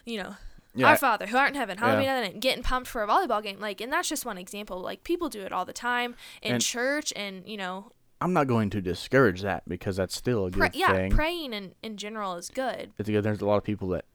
you 0.06 0.22
know, 0.22 0.36
Yeah, 0.76 0.88
our 0.90 0.98
Father 0.98 1.26
who 1.28 1.38
art 1.38 1.50
in 1.50 1.56
heaven, 1.56 1.78
hallowed 1.78 2.00
be 2.00 2.06
thy 2.06 2.22
name. 2.22 2.40
Getting 2.40 2.64
pumped 2.64 2.90
for 2.90 3.04
a 3.04 3.08
volleyball 3.08 3.42
game, 3.44 3.60
like, 3.60 3.80
and 3.82 3.92
that's 3.92 4.10
just 4.10 4.26
one 4.26 4.38
example. 4.38 4.80
Like 4.82 5.04
people 5.04 5.30
do 5.30 5.42
it 5.42 5.52
all 5.52 5.66
the 5.66 5.74
time 5.74 6.16
in 6.42 6.54
And- 6.56 6.62
church, 6.64 7.12
and 7.16 7.48
you 7.48 7.58
know, 7.58 7.92
I'm 8.22 8.34
not 8.34 8.48
going 8.48 8.70
to 8.72 8.82
discourage 8.82 9.42
that 9.42 9.68
because 9.68 9.98
that's 9.98 10.16
still 10.16 10.46
a 10.46 10.52
good 10.52 10.60
pra- 10.60 10.72
yeah, 10.74 10.94
thing. 10.94 11.12
praying 11.12 11.54
in 11.54 11.74
in 11.84 11.98
general 11.98 12.36
is 12.36 12.50
good. 12.50 12.92
it's 12.98 13.10
good. 13.10 13.24
There's 13.24 13.42
a 13.42 13.46
lot 13.46 13.58
of 13.58 13.64
people 13.64 13.90
that 13.90 14.06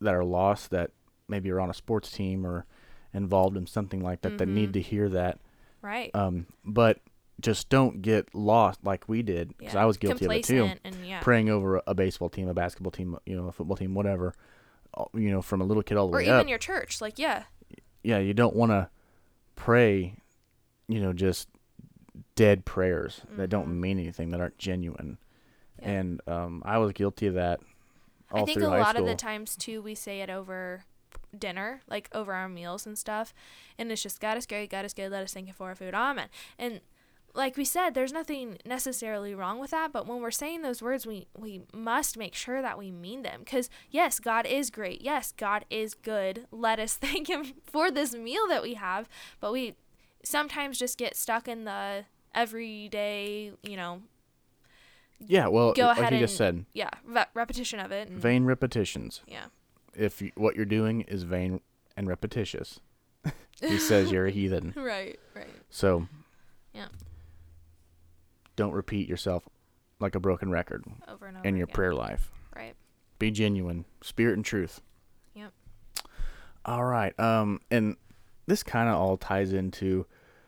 that 0.00 0.14
are 0.14 0.24
lost 0.24 0.70
that 0.70 0.90
maybe 1.28 1.50
are 1.50 1.60
on 1.60 1.68
a 1.70 1.74
sports 1.74 2.10
team 2.10 2.46
or 2.46 2.64
involved 3.12 3.56
in 3.56 3.66
something 3.66 4.00
like 4.02 4.20
that 4.22 4.38
that 4.38 4.46
need 4.46 4.70
Mhm. 4.70 4.74
to 4.74 4.80
hear 4.82 5.08
that. 5.10 5.38
Right. 5.82 6.10
Um, 6.14 6.46
but 6.64 7.00
just 7.40 7.68
don't 7.68 8.02
get 8.02 8.34
lost 8.34 8.82
like 8.84 9.08
we 9.08 9.22
did 9.22 9.56
because 9.58 9.74
yeah. 9.74 9.82
I 9.82 9.86
was 9.86 9.96
guilty 9.96 10.24
of 10.24 10.32
it 10.32 10.44
too. 10.44 10.70
And 10.84 11.06
yeah. 11.06 11.20
Praying 11.20 11.48
over 11.50 11.80
a 11.86 11.94
baseball 11.94 12.28
team, 12.28 12.48
a 12.48 12.54
basketball 12.54 12.90
team, 12.90 13.16
you 13.26 13.36
know, 13.36 13.46
a 13.48 13.52
football 13.52 13.76
team, 13.76 13.94
whatever. 13.94 14.34
uh, 14.94 15.04
You 15.14 15.30
know, 15.30 15.42
from 15.42 15.60
a 15.60 15.64
little 15.64 15.82
kid 15.82 15.96
all 15.96 16.08
the 16.08 16.14
or 16.16 16.18
way 16.18 16.28
up. 16.28 16.34
Or 16.36 16.38
even 16.40 16.48
your 16.48 16.58
church, 16.58 17.00
like 17.00 17.18
yeah, 17.18 17.44
yeah, 18.02 18.18
you 18.18 18.34
don't 18.34 18.56
want 18.56 18.72
to 18.72 18.88
pray, 19.54 20.14
you 20.88 21.00
know, 21.00 21.12
just 21.12 21.48
dead 22.34 22.64
prayers 22.64 23.20
that 23.36 23.48
don't 23.50 23.68
Mhm. 23.68 23.80
mean 23.80 23.98
anything, 23.98 24.30
that 24.30 24.40
aren't 24.40 24.58
genuine. 24.58 25.18
Yeah. 25.80 25.90
And 25.90 26.20
um, 26.26 26.62
I 26.64 26.78
was 26.78 26.92
guilty 26.92 27.26
of 27.26 27.34
that 27.34 27.60
all 28.30 28.42
I 28.42 28.44
think 28.44 28.60
a 28.60 28.66
lot 28.68 28.90
school. 28.96 29.02
of 29.02 29.08
the 29.08 29.14
times 29.14 29.56
too, 29.56 29.80
we 29.80 29.94
say 29.94 30.20
it 30.20 30.30
over 30.30 30.84
dinner, 31.36 31.80
like 31.88 32.08
over 32.12 32.32
our 32.32 32.48
meals 32.48 32.86
and 32.86 32.96
stuff, 32.98 33.32
and 33.78 33.90
it's 33.92 34.02
just 34.02 34.20
God 34.20 34.36
is 34.36 34.46
great, 34.46 34.70
God 34.70 34.84
is 34.84 34.92
good, 34.94 35.10
let 35.12 35.22
us 35.22 35.32
thank 35.32 35.46
Him 35.46 35.54
for 35.54 35.68
our 35.68 35.74
food, 35.74 35.94
Amen. 35.94 36.28
And 36.58 36.80
like 37.34 37.56
we 37.56 37.64
said, 37.64 37.90
there's 37.90 38.12
nothing 38.12 38.58
necessarily 38.64 39.34
wrong 39.34 39.58
with 39.60 39.70
that, 39.70 39.92
but 39.92 40.06
when 40.06 40.20
we're 40.20 40.30
saying 40.30 40.62
those 40.62 40.82
words, 40.82 41.06
we 41.06 41.26
we 41.36 41.62
must 41.72 42.16
make 42.16 42.34
sure 42.34 42.62
that 42.62 42.78
we 42.78 42.90
mean 42.90 43.22
them, 43.22 43.40
because 43.40 43.70
yes, 43.90 44.18
God 44.18 44.46
is 44.46 44.70
great, 44.70 45.02
yes, 45.02 45.32
God 45.36 45.64
is 45.70 45.94
good. 45.94 46.46
Let 46.50 46.78
us 46.78 46.94
thank 47.00 47.28
Him 47.28 47.52
for 47.66 47.90
this 47.90 48.14
meal 48.14 48.46
that 48.48 48.62
we 48.62 48.74
have, 48.74 49.08
but 49.40 49.52
we 49.52 49.74
sometimes 50.24 50.78
just 50.78 50.98
get 50.98 51.16
stuck 51.16 51.46
in 51.48 51.64
the 51.64 52.04
everyday, 52.34 53.52
you 53.62 53.76
know, 53.76 54.02
yeah, 55.20 55.48
well, 55.48 55.72
go 55.72 55.86
like 55.86 55.98
ahead 55.98 56.12
you 56.12 56.20
just 56.20 56.40
and- 56.40 56.58
said, 56.58 56.66
yeah, 56.72 56.90
re- 57.04 57.26
repetition 57.34 57.80
of 57.80 57.90
it. 57.92 58.08
And, 58.08 58.18
vain 58.18 58.44
repetitions. 58.44 59.22
Yeah. 59.26 59.46
If 59.94 60.22
you, 60.22 60.30
what 60.36 60.54
you're 60.54 60.64
doing 60.64 61.00
is 61.02 61.24
vain 61.24 61.60
and 61.96 62.06
repetitious, 62.08 62.80
he 63.60 63.78
says 63.78 64.12
you're 64.12 64.26
a 64.26 64.30
heathen. 64.30 64.72
right, 64.76 65.18
right. 65.34 65.48
So. 65.70 66.06
Don't 68.58 68.72
repeat 68.72 69.08
yourself 69.08 69.48
like 70.00 70.14
a 70.16 70.20
broken 70.20 70.50
record 70.50 70.84
over 71.08 71.26
and 71.26 71.36
over 71.38 71.46
in 71.46 71.56
your 71.56 71.64
again. 71.64 71.74
prayer 71.74 71.94
life. 71.94 72.32
Right. 72.54 72.74
Be 73.20 73.30
genuine, 73.30 73.84
spirit 74.02 74.34
and 74.34 74.44
truth. 74.44 74.80
Yep. 75.34 75.52
All 76.64 76.84
right. 76.84 77.18
Um, 77.20 77.60
and 77.70 77.96
this 78.46 78.62
kind 78.64 78.88
of 78.88 78.96
all 78.96 79.16
ties 79.16 79.52
into 79.52 80.06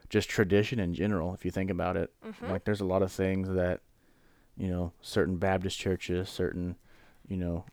just 0.08 0.28
tradition 0.28 0.80
in 0.80 0.92
general. 0.92 1.34
If 1.34 1.44
you 1.44 1.50
think 1.52 1.70
about 1.70 1.96
it, 1.96 2.12
Mhm. 2.24 2.50
like 2.50 2.64
there's 2.64 2.80
a 2.80 2.84
lot 2.84 3.02
of 3.02 3.12
things 3.12 3.48
that, 3.48 3.80
you 4.56 4.68
know, 4.68 4.92
certain 5.00 5.36
Baptist 5.36 5.78
churches, 5.78 6.28
certain, 6.28 6.76
you 7.28 7.36
know, 7.36 7.64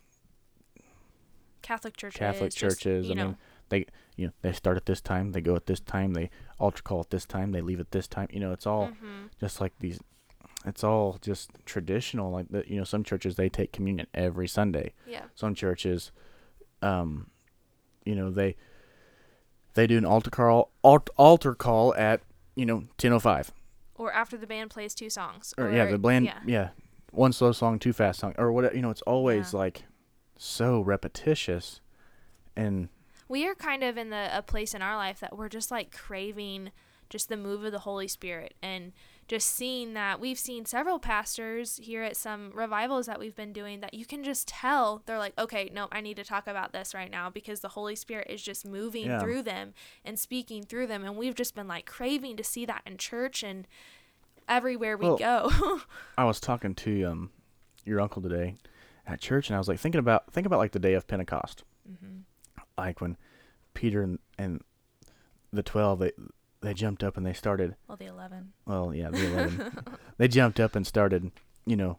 Catholic 1.62 1.98
churches. 1.98 2.18
Catholic 2.20 2.52
just, 2.54 2.80
churches. 2.82 3.08
You 3.08 3.14
I 3.14 3.16
know, 3.16 3.26
mean, 3.26 3.38
they, 3.70 3.86
you 4.16 4.28
know, 4.28 4.34
they 4.42 4.54
start 4.54 4.78
at 4.78 4.86
this 4.86 5.02
time, 5.02 5.32
they 5.32 5.42
go 5.42 5.56
at 5.56 5.66
this 5.66 5.80
time, 5.80 6.14
they 6.14 6.30
altar 6.60 6.82
call 6.84 7.02
at 7.02 7.10
this 7.10 7.26
time, 7.26 7.52
they 7.52 7.62
leave 7.62 7.80
at 7.80 7.92
this 7.92 8.08
time. 8.08 8.28
You 8.32 8.40
know, 8.40 8.52
it's 8.54 8.66
all 8.68 8.90
mhm. 8.90 9.30
just 9.40 9.60
like 9.60 9.74
these. 9.80 10.00
It's 10.68 10.84
all 10.84 11.18
just 11.22 11.50
traditional. 11.66 12.32
Like 12.32 12.50
that, 12.50 12.68
you 12.68 12.78
know, 12.78 12.84
some 12.84 13.04
churches 13.04 13.36
they 13.36 13.50
take 13.50 13.72
communion 13.72 14.08
every 14.14 14.48
Sunday. 14.48 14.94
yeah. 15.08 15.24
some 15.36 15.56
churches 15.56 16.12
um 16.84 17.32
you 18.06 18.14
know 18.14 18.30
they 18.30 18.56
they 19.74 19.88
do 19.88 19.98
an 19.98 20.06
altar 20.06 20.30
call 20.30 20.72
alt, 20.84 21.10
altar 21.18 21.56
call 21.56 21.96
at 21.96 22.22
you 22.56 22.66
know 22.66 22.84
10:05 23.00 23.50
Or 23.96 24.12
after 24.14 24.38
the 24.38 24.46
band 24.48 24.70
plays 24.70 24.94
two 24.94 25.10
songs. 25.10 25.54
or, 25.58 25.72
yeah 25.72 25.86
the 25.90 25.98
band 25.98 26.26
Yeah. 26.26 26.40
yeah. 26.46 26.70
one 27.12 27.34
slow 27.34 27.52
song 27.52 27.80
two 27.80 27.94
fast 27.94 28.20
song 28.20 28.36
or 28.38 28.52
whatever 28.52 28.76
you 28.76 28.82
know 28.84 28.92
it's 28.92 29.02
always 29.04 29.54
Yeah. 29.54 29.60
like 29.60 29.84
so 30.38 30.82
repetitious 30.82 31.82
and 32.56 32.90
We 33.28 33.48
are 33.48 33.56
kind 33.56 33.84
of 33.84 33.98
in 33.98 34.10
the 34.12 34.30
a 34.32 34.42
place 34.44 34.74
in 34.76 34.82
our 34.84 34.96
life 34.96 35.20
that 35.22 35.36
we're 35.38 35.50
just 35.50 35.72
like 35.72 35.92
craving 35.92 36.72
just 37.10 37.28
the 37.30 37.38
move 37.38 37.64
of 37.64 37.72
the 37.72 37.80
Holy 37.80 38.08
Spirit 38.08 38.54
and 38.62 38.92
just 39.28 39.50
seeing 39.52 39.94
that 39.94 40.20
we've 40.22 40.40
seen 40.40 40.66
several 40.66 41.00
pastors 41.00 41.80
here 41.84 42.02
at 42.02 42.16
some 42.16 42.50
revivals 42.54 43.08
that 43.08 43.20
we've 43.20 43.36
been 43.36 43.52
doing 43.52 43.82
that 43.82 43.94
you 43.94 44.06
can 44.06 44.24
just 44.24 44.48
tell 44.48 45.02
they're 45.06 45.18
like, 45.18 45.34
okay, 45.38 45.70
no, 45.74 45.88
I 45.92 46.00
need 46.02 46.16
to 46.16 46.24
talk 46.24 46.48
about 46.48 46.72
this 46.72 46.94
right 46.94 47.12
now 47.12 47.30
because 47.30 47.60
the 47.60 47.70
Holy 47.70 47.96
Spirit 47.96 48.28
is 48.30 48.42
just 48.42 48.66
moving 48.66 49.08
Yeah. 49.08 49.20
through 49.20 49.44
them 49.44 49.74
and 50.06 50.18
speaking 50.18 50.64
through 50.64 50.88
them. 50.88 51.04
And 51.04 51.18
we've 51.18 51.36
just 51.36 51.56
been 51.56 51.68
like 51.68 51.86
craving 51.86 52.38
to 52.38 52.44
see 52.44 52.66
that 52.66 52.84
in 52.86 52.98
church 52.98 53.44
and 53.44 53.68
everywhere 54.48 54.96
we 54.98 55.08
Well, 55.08 55.18
go. 55.18 55.82
I 56.18 56.24
was 56.24 56.40
talking 56.40 56.74
to 56.76 57.04
um 57.04 57.30
your 57.86 58.00
uncle 58.00 58.22
today 58.22 58.56
at 59.06 59.20
church 59.20 59.50
and 59.50 59.56
I 59.56 59.60
was 59.60 59.68
like 59.68 59.80
thinking 59.80 60.00
about 60.00 60.32
think 60.32 60.46
about 60.48 60.60
like 60.60 60.72
the 60.72 60.80
day 60.80 60.94
of 60.94 61.08
Pentecost 61.08 61.64
mm-hmm. 61.90 62.20
like 62.78 63.02
when 63.02 63.18
Peter 63.74 64.02
and, 64.02 64.20
and 64.38 64.62
the 65.52 65.64
12 65.64 66.00
they 66.00 66.12
they 66.62 66.74
jumped 66.74 67.04
up 67.04 67.18
and 67.18 67.26
they 67.26 67.34
started 67.34 67.76
Well, 67.88 67.98
the 67.98 68.06
11. 68.08 68.54
well, 68.66 68.94
yeah, 68.94 69.10
the 69.10 69.26
11. 69.28 69.78
they 70.18 70.28
jumped 70.28 70.60
up 70.60 70.76
and 70.76 70.86
started, 70.88 71.32
you 71.66 71.76
know, 71.76 71.98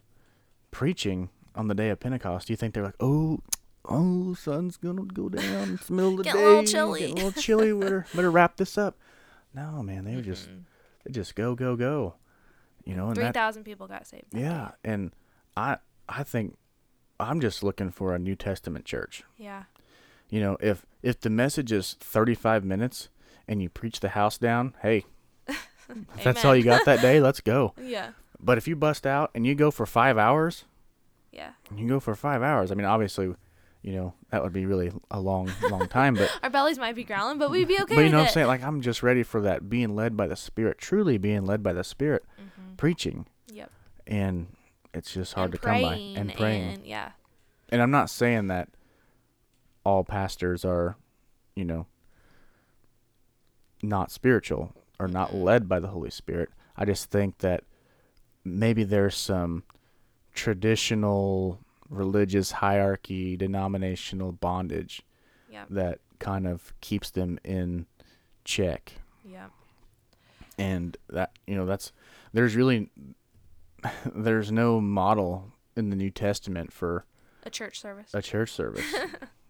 preaching 0.71 1.31
on 1.55 1.69
the 1.69 1.75
day 1.75 1.91
of 1.91 2.01
Pentecost. 2.01 2.47
Do 2.47 2.53
you 2.53 2.57
think 2.57 2.75
they're 2.75 2.85
like, 2.85 2.97
oh, 3.01 3.41
oh, 3.89 4.35
sun's 4.35 4.77
gonna 4.77 5.03
go 5.05 5.29
down. 5.29 5.75
It's 5.75 5.87
the 5.87 5.93
middle 5.95 6.13
of 6.13 6.17
the 6.19 6.23
Getting 6.25 6.41
day. 6.41 6.45
a 6.47 6.49
little 6.49 6.65
chilly." 6.65 7.01
Getting 7.01 7.19
a 7.21 7.25
little 7.25 7.43
chilly. 7.43 7.73
Better, 7.81 8.07
better 8.15 8.31
wrap 8.31 8.57
this 8.57 8.77
up. 8.77 8.97
No, 9.55 9.83
man, 9.83 10.05
they 10.05 10.15
were 10.15 10.23
just, 10.23 10.49
Mhm. 10.49 10.63
they 11.05 11.13
just 11.13 11.35
go, 11.35 11.55
go, 11.55 11.75
go. 11.77 12.15
You 12.85 12.95
know, 12.97 13.13
3,000 13.13 13.65
people 13.65 13.87
got 13.87 14.07
saved. 14.07 14.27
yeah, 14.33 14.73
day. 14.83 14.91
and 14.93 15.13
I, 15.57 15.79
I 16.09 16.23
think, 16.23 16.57
I'm 17.21 17.41
just 17.41 17.63
looking 17.63 17.91
for 17.91 18.15
a 18.15 18.19
New 18.19 18.35
Testament 18.37 18.85
church. 18.85 19.25
Yeah. 19.37 19.65
You 20.31 20.41
know, 20.41 20.57
if 20.61 20.85
if 21.03 21.21
the 21.21 21.31
message 21.31 21.73
is 21.73 21.95
35 22.01 22.65
minutes 22.65 23.09
and 23.49 23.61
you 23.63 23.69
preach 23.69 24.01
the 24.01 24.11
house 24.11 24.39
down, 24.39 24.75
hey, 24.83 25.05
if 25.49 26.23
that's 26.25 26.45
all 26.45 26.55
you 26.55 26.63
got 26.63 26.85
that 26.85 27.01
day, 27.01 27.21
let's 27.21 27.41
go. 27.41 27.75
Yeah. 27.83 28.11
But 28.41 28.57
if 28.59 28.69
you 28.69 28.77
bust 28.77 29.05
out 29.07 29.31
and 29.35 29.45
you 29.47 29.55
go 29.57 29.71
for 29.73 29.85
five 29.87 30.17
hours, 30.19 30.65
Yeah. 31.33 31.53
you 31.75 31.89
go 31.89 31.99
for 31.99 32.15
five 32.15 32.41
hours. 32.43 32.71
I 32.71 32.75
mean, 32.77 32.85
obviously, 32.87 33.35
you 33.83 33.93
know 33.93 34.15
that 34.31 34.43
would 34.45 34.53
be 34.53 34.65
really 34.67 34.93
a 35.11 35.19
long, 35.21 35.51
long 35.71 35.89
time. 35.89 36.15
But 36.15 36.31
Our 36.43 36.51
bellies 36.51 36.79
might 36.79 36.95
be 36.95 37.03
growling, 37.05 37.39
but 37.39 37.51
we'd 37.51 37.67
be 37.67 37.81
okay 37.81 37.95
but 37.97 38.03
you 38.03 38.11
know 38.11 38.19
what. 38.19 38.27
I'm 38.29 38.33
saying? 38.33 38.47
Like 38.47 38.63
I'm 38.63 38.81
just 38.81 39.03
ready 39.03 39.23
for 39.25 39.41
that 39.41 39.69
being 39.71 39.97
led 39.97 40.17
by 40.17 40.27
the 40.29 40.37
Spirit, 40.37 40.79
truly 40.79 41.17
being 41.19 41.47
led 41.47 41.63
by 41.65 41.73
the 41.73 41.83
Spirit, 41.85 42.25
Mhm. 42.41 42.77
preaching, 42.77 43.27
Yep. 43.53 43.71
and 44.07 44.49
it's 44.95 45.15
just 45.15 45.33
hard 45.35 45.47
and 45.47 45.53
to 45.55 45.59
come 45.67 45.83
by 45.83 45.95
and 45.95 46.33
praying. 46.35 46.73
and- 46.75 46.87
yeah. 46.87 47.11
And 47.71 47.81
I'm 47.83 47.91
not 47.91 48.09
saying 48.11 48.47
that 48.49 48.69
all 49.85 50.05
pastors 50.05 50.65
are, 50.65 50.97
you 51.57 51.65
know, 51.65 51.87
not 53.83 54.11
spiritual 54.11 54.73
or 54.99 55.09
not 55.09 55.31
Mhm. 55.31 55.43
led 55.45 55.69
by 55.69 55.79
the 55.81 55.89
Holy 55.89 56.11
Spirit. 56.11 56.51
I 56.77 56.85
just 56.85 57.11
think 57.11 57.39
that 57.39 57.65
maybe 58.45 58.85
there's 58.85 59.17
some 59.17 59.65
traditional 60.35 61.59
religious 61.91 62.53
hierarchy, 62.53 63.37
denominational 63.37 64.33
bondage 64.33 65.03
Yeah. 65.51 65.65
that 65.71 66.01
kind 66.19 66.47
of 66.47 66.73
keeps 66.81 67.11
them 67.11 67.39
in 67.45 67.87
check. 68.45 68.95
Yeah. 69.25 69.49
And 70.59 70.97
that, 71.09 71.33
you 71.47 71.55
know, 71.57 71.67
that's 71.67 71.93
there's 72.33 72.57
really 72.57 72.91
there's 74.15 74.51
no 74.51 74.81
model 74.81 75.53
in 75.77 75.91
the 75.91 75.97
New 75.97 76.11
Testament 76.11 76.73
for 76.73 77.05
A 77.45 77.51
church 77.51 77.81
service. 77.81 78.13
a 78.15 78.23
church 78.23 78.51
service. 78.53 78.85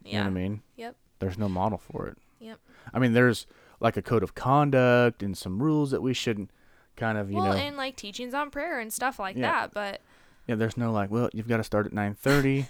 You 0.04 0.14
know 0.14 0.20
yeah. 0.20 0.25
what 0.25 0.30
I 0.30 0.40
mean? 0.42 0.62
Yep. 0.76 0.97
There's 1.18 1.37
no 1.38 1.49
model 1.50 1.76
for 1.76 2.06
it. 2.06 2.16
Yep. 2.38 2.58
I 2.94 2.99
mean, 2.99 3.12
there's 3.12 3.47
like 3.80 3.97
a 3.97 4.02
code 4.02 4.23
of 4.23 4.35
conduct 4.35 5.23
and 5.23 5.37
some 5.37 5.62
rules 5.62 5.90
that 5.92 6.02
we 6.02 6.12
shouldn't 6.14 6.50
kind 6.97 7.16
of, 7.18 7.30
you 7.30 7.37
well, 7.37 7.47
know. 7.52 7.52
and 7.52 7.76
like 7.76 7.94
teachings 7.97 8.35
on 8.35 8.50
prayer 8.50 8.80
and 8.80 8.92
stuff 8.92 9.18
like 9.18 9.37
Yeah. 9.37 9.50
that, 9.50 9.75
but 9.75 10.00
yeah, 10.47 10.54
there's 10.56 10.76
no 10.76 10.90
like, 10.92 11.11
well, 11.11 11.28
you've 11.32 11.47
got 11.49 11.58
to 11.58 11.64
start 11.64 11.87
at 11.87 11.92
9:30. 11.92 12.66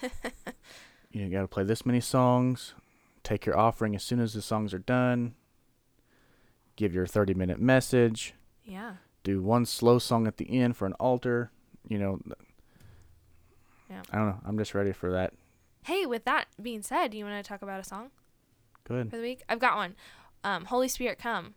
you 1.13 1.29
got 1.31 1.43
to 1.43 1.49
play 1.49 1.65
this 1.65 1.87
many 1.87 2.01
songs. 2.01 2.75
Take 3.23 3.47
your 3.47 3.57
offering 3.59 3.95
as 3.95 4.03
soon 4.03 4.21
as 4.21 4.35
the 4.35 4.43
songs 4.43 4.75
are 4.75 4.79
done. 4.79 5.35
Give 6.77 6.95
your 6.95 7.07
30-minute 7.07 7.61
message. 7.61 8.35
yeah. 8.65 8.95
Do 9.25 9.43
one 9.43 9.67
slow 9.67 9.99
song 9.99 10.27
at 10.27 10.37
the 10.39 10.49
end 10.59 10.77
for 10.77 10.87
an 10.87 10.93
altar. 10.95 11.51
You 11.89 11.99
know. 11.99 12.21
Yeah. 13.91 14.03
I 14.13 14.17
don't 14.17 14.27
know. 14.29 14.41
I'm 14.45 14.59
just 14.59 14.75
ready 14.75 14.93
for 14.93 15.11
that. 15.13 15.33
Hey, 15.85 16.07
with 16.07 16.25
that 16.25 16.47
being 16.61 16.83
said, 16.83 17.11
do 17.13 17.19
you 17.19 17.25
want 17.25 17.43
to 17.43 17.49
talk 17.49 17.63
about 17.63 17.81
a 17.81 17.85
song 17.85 18.11
Go 18.87 18.95
ahead. 18.97 19.11
for 19.11 19.17
the 19.17 19.23
week? 19.23 19.43
I've 19.49 19.59
got 19.59 19.77
one. 19.77 19.97
Um, 20.45 20.67
Holy 20.67 20.89
Spirit, 20.89 21.19
come. 21.19 21.55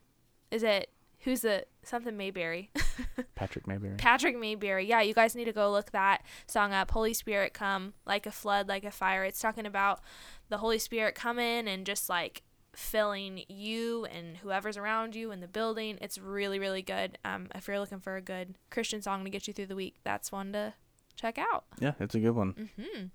Is 0.49 0.63
it 0.63 0.89
who's 1.21 1.41
the 1.41 1.65
something 1.83 2.17
Mayberry? 2.17 2.71
Patrick 3.35 3.67
Mayberry. 3.67 3.95
Patrick 3.97 4.37
Mayberry. 4.37 4.85
Yeah, 4.85 5.01
you 5.01 5.13
guys 5.13 5.35
need 5.35 5.45
to 5.45 5.53
go 5.53 5.71
look 5.71 5.91
that 5.91 6.23
song 6.47 6.73
up. 6.73 6.91
Holy 6.91 7.13
Spirit 7.13 7.53
come 7.53 7.93
like 8.05 8.25
a 8.25 8.31
flood, 8.31 8.67
like 8.67 8.83
a 8.83 8.91
fire. 8.91 9.23
It's 9.23 9.39
talking 9.39 9.65
about 9.65 10.01
the 10.49 10.57
Holy 10.57 10.79
Spirit 10.79 11.15
coming 11.15 11.67
and 11.67 11.85
just 11.85 12.09
like 12.09 12.43
filling 12.75 13.43
you 13.49 14.05
and 14.05 14.37
whoever's 14.37 14.77
around 14.77 15.15
you 15.15 15.31
in 15.31 15.41
the 15.41 15.47
building. 15.47 15.97
It's 16.01 16.17
really, 16.17 16.59
really 16.59 16.81
good. 16.81 17.17
Um, 17.25 17.47
if 17.53 17.67
you're 17.67 17.79
looking 17.79 17.99
for 17.99 18.15
a 18.15 18.21
good 18.21 18.55
Christian 18.69 19.01
song 19.01 19.23
to 19.23 19.29
get 19.29 19.47
you 19.47 19.53
through 19.53 19.67
the 19.67 19.75
week, 19.75 19.95
that's 20.03 20.31
one 20.31 20.53
to 20.53 20.73
check 21.15 21.37
out. 21.37 21.65
yeah, 21.79 21.93
it's 21.99 22.15
a 22.15 22.19
good 22.19 22.31
one. 22.31 22.53
Mm-hmm. 22.53 23.05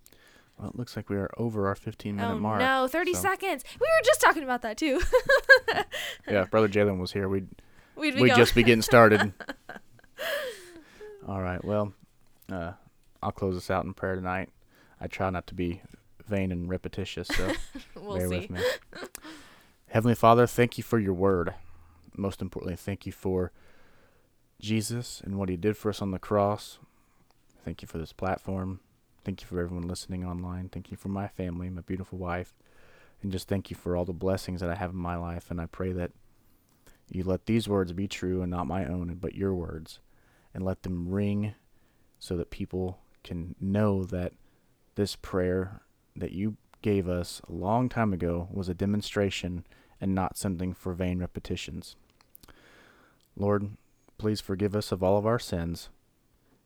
Well, 0.59 0.71
it 0.71 0.77
looks 0.77 0.97
like 0.97 1.11
we 1.11 1.17
are 1.17 1.31
over 1.37 1.67
our 1.69 1.75
15 1.75 2.17
minute 2.17 2.29
Oh 2.33 2.39
mark. 2.39 2.61
no, 2.61 2.89
30 2.89 3.15
so- 3.15 3.21
seconds. 3.21 3.63
We 3.79 3.85
were 3.87 4.05
just 4.05 4.21
talking 4.21 4.43
about 4.43 4.63
that 4.63 4.77
too. 4.77 5.01
Yeah, 6.29 6.43
if 6.43 6.51
Brother 6.51 6.69
Jalen 6.69 6.99
was 6.99 7.13
here, 7.13 7.29
we'd 7.29 7.49
We'd 7.97 8.15
be 8.15 8.23
we'd 8.23 8.35
just 8.35 8.55
be 8.55 8.63
getting 8.63 8.83
started. 8.83 9.33
All 11.29 11.41
right. 11.41 11.63
Well, 11.65 11.93
uh, 12.51 12.73
I'll 13.23 13.33
close 13.33 13.55
this 13.55 13.71
out 13.71 13.85
in 13.85 13.95
prayer 13.95 14.15
tonight. 14.17 14.49
I 15.01 15.07
try 15.07 15.31
not 15.31 15.47
to 15.49 15.55
be 15.55 15.83
vain 16.27 16.51
and 16.53 16.69
repetitious, 16.69 17.29
so 17.29 17.53
we'll 17.95 18.17
bear 18.19 18.29
see. 18.29 18.39
with 18.39 18.51
me. 18.51 18.61
Heavenly 19.89 20.15
Father, 20.15 20.47
thank 20.47 20.79
you 20.79 20.85
for 20.85 20.99
your 20.99 21.15
word. 21.15 21.55
Most 22.17 22.43
importantly, 22.43 22.77
thank 22.77 23.07
you 23.07 23.13
for 23.13 23.53
Jesus 24.61 25.21
and 25.25 25.37
what 25.37 25.49
he 25.49 25.57
did 25.57 25.77
for 25.77 25.91
us 25.91 26.03
on 26.03 26.11
the 26.11 26.19
cross. 26.19 26.79
Thank 27.65 27.83
you 27.83 27.89
for 27.89 27.99
this 27.99 28.13
platform. 28.13 28.81
Thank 29.27 29.41
you 29.41 29.49
for 29.49 29.61
everyone 29.61 29.89
listening 29.89 30.25
online. 30.25 30.69
Thank 30.69 30.93
you 30.93 30.97
for 30.97 31.09
my 31.09 31.27
family, 31.27 31.69
my 31.69 31.81
beautiful 31.81 32.17
wife. 32.17 32.55
And 33.21 33.33
just 33.33 33.49
thank 33.49 33.71
you 33.71 33.77
for 33.77 33.97
all 33.97 34.05
the 34.05 34.13
blessings 34.13 34.61
that 34.61 34.71
I 34.71 34.77
have 34.77 34.91
in 34.91 34.99
my 34.99 35.17
life. 35.17 35.51
And 35.51 35.61
I 35.61 35.67
pray 35.67 35.91
that 35.91 36.13
you 37.11 37.25
let 37.25 37.47
these 37.47 37.69
words 37.69 37.93
be 37.93 38.07
true 38.07 38.41
and 38.41 38.53
not 38.53 38.69
my 38.69 38.85
own, 38.85 39.17
but 39.21 39.35
your 39.35 39.53
words. 39.53 39.99
And 40.55 40.65
let 40.65 40.85
them 40.85 41.09
ring 41.09 41.55
so 42.21 42.37
that 42.37 42.51
people 42.51 43.01
can 43.25 43.57
know 43.61 44.05
that 44.05 44.33
this 44.95 45.17
prayer 45.17 45.81
that 46.15 46.31
you 46.31 46.57
gave 46.81 47.09
us 47.09 47.43
a 47.49 47.53
long 47.53 47.89
time 47.89 48.13
ago 48.13 48.47
was 48.53 48.69
a 48.69 48.75
demonstration 48.75 49.67
and 50.01 50.15
not 50.15 50.39
something 50.39 50.73
for 50.73 50.93
vain 50.93 51.19
repetitions. 51.19 51.97
Lord, 53.35 53.71
please 54.19 54.41
forgive 54.41 54.77
us 54.77 54.93
of 54.93 55.03
all 55.03 55.19
of 55.19 55.27
our 55.27 55.41
sins 55.41 55.89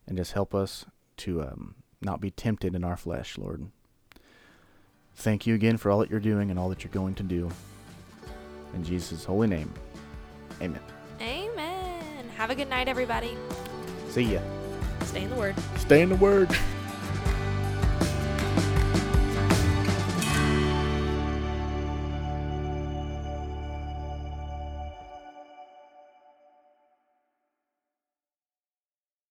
and 0.05 0.15
just 0.15 0.33
help 0.33 0.53
us 0.53 0.85
to 1.17 1.41
um, 1.41 1.80
not 2.01 2.21
be 2.21 2.31
tempted 2.31 2.75
in 2.75 2.83
our 2.83 2.97
flesh, 2.97 3.37
Lord. 3.37 3.67
Thank 5.15 5.45
you 5.45 5.55
again 5.55 5.77
for 5.77 5.91
all 5.91 5.99
that 5.99 6.09
you're 6.09 6.19
doing 6.19 6.49
and 6.49 6.59
all 6.59 6.69
that 6.69 6.83
you're 6.83 6.93
going 6.93 7.15
to 7.15 7.23
do. 7.23 7.49
In 8.73 8.83
Jesus' 8.83 9.25
holy 9.25 9.47
name, 9.47 9.71
amen. 10.61 10.81
Amen. 11.19 12.29
Have 12.37 12.49
a 12.49 12.55
good 12.55 12.69
night, 12.69 12.87
everybody. 12.87 13.37
See 14.09 14.23
ya. 14.23 14.39
Stay 15.03 15.23
in 15.23 15.29
the 15.29 15.35
Word. 15.35 15.55
Stay 15.77 16.01
in 16.01 16.09
the 16.09 16.15
Word. 16.15 16.49